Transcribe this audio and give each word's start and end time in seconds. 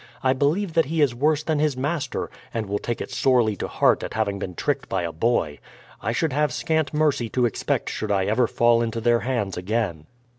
"I 0.23 0.33
believe 0.33 0.73
that 0.73 0.85
he 0.85 0.99
is 0.99 1.13
worse 1.13 1.43
than 1.43 1.59
his 1.59 1.77
master, 1.77 2.31
and 2.51 2.65
will 2.65 2.79
take 2.79 3.01
it 3.01 3.11
sorely 3.11 3.55
to 3.57 3.67
heart 3.67 4.01
at 4.01 4.15
having 4.15 4.39
been 4.39 4.55
tricked 4.55 4.89
by 4.89 5.03
a 5.03 5.11
boy. 5.11 5.59
I 6.01 6.11
should 6.11 6.33
have 6.33 6.51
scant 6.51 6.91
mercy 6.91 7.29
to 7.29 7.45
expect 7.45 7.87
should 7.87 8.11
I 8.11 8.25
ever 8.25 8.47
fall 8.47 8.81
into 8.81 8.99
their 8.99 9.19
hands 9.19 9.57
again." 9.57 10.07